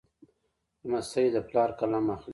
[0.85, 2.29] لمسی د پلار قلم اخلي.